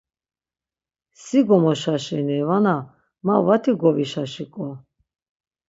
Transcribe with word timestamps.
Si 1.23 1.39
gomoşaşini 1.47 2.37
vana 2.47 2.75
ma 3.25 3.35
vati 3.45 3.73
govişaşiǩo. 3.81 4.67